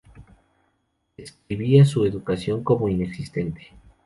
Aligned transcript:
Describía 1.15 1.85
su 1.85 2.05
educación 2.07 2.63
como 2.63 2.89
inexistente. 2.89 3.67